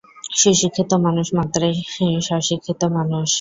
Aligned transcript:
সুশিক্ষিত 0.35 0.91
মানুষ 1.05 1.27
মাত্রেই 1.37 1.75
স্ব-শিক্ষিত 2.21 2.81
মানুষ। 2.97 3.27